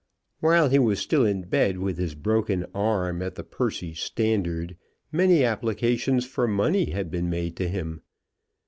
While 0.39 0.69
he 0.69 0.79
was 0.79 0.97
still 0.99 1.23
in 1.27 1.43
bed 1.43 1.77
with 1.77 1.99
his 1.99 2.15
broken 2.15 2.65
arm 2.73 3.21
at 3.21 3.35
the 3.35 3.43
Percy 3.43 3.93
Standard, 3.93 4.75
many 5.11 5.43
applications 5.43 6.25
for 6.25 6.47
money 6.47 6.85
had 6.89 7.11
been 7.11 7.29
made 7.29 7.55
to 7.57 7.67
him. 7.67 8.01